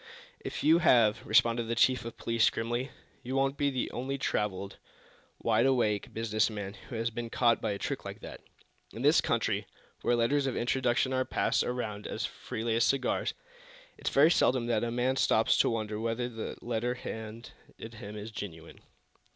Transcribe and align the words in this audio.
"If 0.39 0.63
you 0.63 0.79
have," 0.79 1.23
responded 1.27 1.65
the 1.65 1.75
chief 1.75 2.05
of 2.05 2.17
police, 2.17 2.49
grimly, 2.49 2.89
"you 3.21 3.35
won't 3.35 3.55
be 3.55 3.69
the 3.69 3.91
only 3.91 4.17
traveled, 4.17 4.77
wide 5.37 5.67
awake 5.67 6.11
business 6.11 6.49
man 6.49 6.73
who 6.89 6.95
has 6.95 7.11
been 7.11 7.29
caught 7.29 7.61
by 7.61 7.69
a 7.69 7.77
trick 7.77 8.03
like 8.03 8.19
that. 8.21 8.41
In 8.93 9.03
this 9.03 9.21
country, 9.21 9.67
where 10.01 10.15
letters 10.15 10.47
of 10.47 10.57
introduction 10.57 11.13
are 11.13 11.23
passed 11.23 11.61
around 11.61 12.07
as 12.07 12.25
freely 12.25 12.75
as 12.75 12.83
cigars, 12.83 13.35
it's 13.95 14.09
very 14.09 14.31
seldom 14.31 14.65
that 14.65 14.83
a 14.83 14.89
man 14.89 15.17
stops 15.17 15.55
to 15.57 15.69
wonder 15.69 15.99
whether 15.99 16.27
the 16.27 16.57
letter 16.63 16.95
handed 16.95 17.53
him 17.77 18.15
is 18.17 18.31
genuine." 18.31 18.79